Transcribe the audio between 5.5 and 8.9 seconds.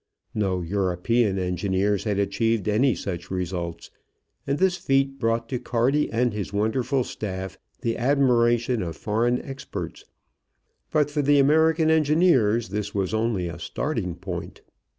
Carty and his wonderful staff the admiration